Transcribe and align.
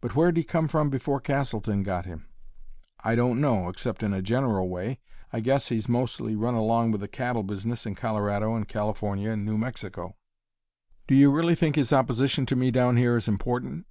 "But 0.00 0.16
where'd 0.16 0.38
he 0.38 0.42
come 0.42 0.68
from 0.68 0.88
before 0.88 1.20
Castleton 1.20 1.82
got 1.82 2.06
him?" 2.06 2.26
"I 3.00 3.14
don't 3.14 3.42
know, 3.42 3.68
except 3.68 4.02
in 4.02 4.14
a 4.14 4.22
general 4.22 4.70
way. 4.70 5.00
I 5.34 5.40
guess 5.40 5.68
he's 5.68 5.86
mostly 5.86 6.34
run 6.34 6.54
along 6.54 6.92
with 6.92 7.02
the 7.02 7.08
cattle 7.08 7.42
business 7.42 7.84
in 7.84 7.94
Colorado 7.94 8.54
and 8.54 8.66
California 8.66 9.28
and 9.32 9.44
New 9.44 9.58
Mexico." 9.58 10.16
"You 11.10 11.30
really 11.30 11.54
think 11.54 11.76
his 11.76 11.92
opposition 11.92 12.46
to 12.46 12.56
me 12.56 12.70
down 12.70 12.96
here 12.96 13.18
is 13.18 13.28
important?" 13.28 13.84